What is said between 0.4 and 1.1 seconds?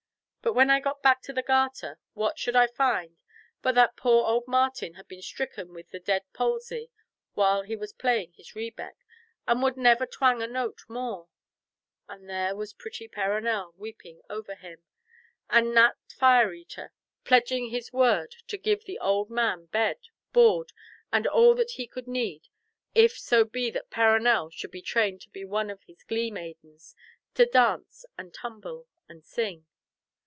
But when I got